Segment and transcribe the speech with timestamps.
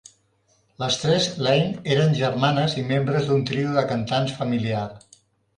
[0.83, 4.85] Les tres Lane eren germanes i membres d'un trio de cantants familiar.